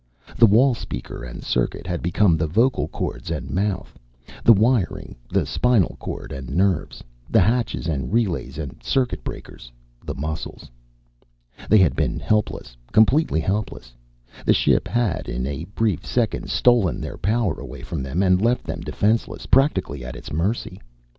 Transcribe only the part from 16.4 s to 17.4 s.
stolen their